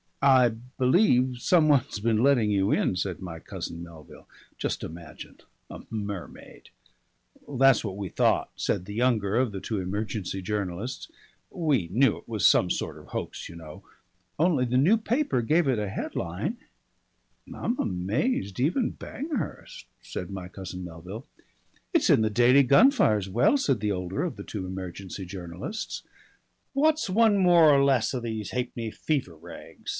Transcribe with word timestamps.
"I 0.23 0.49
believe 0.77 1.41
some 1.41 1.67
one's 1.67 1.99
been 1.99 2.21
letting 2.21 2.51
you 2.51 2.71
in," 2.71 2.95
said 2.95 3.21
my 3.21 3.39
cousin 3.39 3.81
Melville. 3.83 4.27
"Just 4.57 4.83
imagine! 4.83 5.39
a 5.69 5.83
mermaid!" 5.91 6.69
"That's 7.47 7.83
what 7.83 7.97
we 7.97 8.09
thought," 8.09 8.51
said 8.55 8.85
the 8.85 8.93
younger 8.95 9.35
of 9.35 9.51
the 9.51 9.59
two 9.59 9.79
emergency 9.79 10.41
journalists. 10.43 11.07
"We 11.49 11.87
knew 11.91 12.17
it 12.17 12.27
was 12.27 12.45
some 12.45 12.69
sort 12.69 12.97
of 12.99 13.07
hoax, 13.07 13.49
you 13.49 13.55
know. 13.55 13.83
Only 14.37 14.65
the 14.65 14.77
New 14.77 14.97
Paper 14.97 15.41
giving 15.41 15.73
it 15.73 15.79
a 15.79 15.89
headline" 15.89 16.57
"I'm 17.53 17.79
amazed 17.79 18.59
even 18.59 18.93
Banghurst" 18.93 19.85
said 20.11 20.29
my 20.29 20.47
cousin 20.49 20.83
Melville. 20.83 21.25
"It's 21.93 22.11
in 22.11 22.21
the 22.21 22.29
Daily 22.29 22.63
Gunfire 22.63 23.17
as 23.17 23.29
well," 23.29 23.57
said 23.57 23.79
the 23.79 23.91
older 23.91 24.23
of 24.23 24.35
the 24.35 24.43
two 24.43 24.67
emergency 24.67 25.25
journalists. 25.25 26.03
"What's 26.73 27.09
one 27.09 27.37
more 27.39 27.71
or 27.71 27.83
less 27.83 28.13
of 28.13 28.21
these 28.21 28.51
ha'penny 28.51 28.91
fever 28.91 29.35
rags?" 29.35 29.89